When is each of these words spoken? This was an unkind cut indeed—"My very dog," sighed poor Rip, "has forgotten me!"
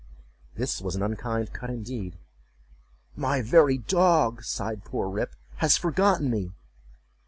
This 0.55 0.81
was 0.81 0.95
an 0.95 1.03
unkind 1.03 1.53
cut 1.53 1.69
indeed—"My 1.69 3.43
very 3.43 3.77
dog," 3.77 4.43
sighed 4.43 4.83
poor 4.83 5.07
Rip, 5.07 5.35
"has 5.57 5.77
forgotten 5.77 6.31
me!" 6.31 6.53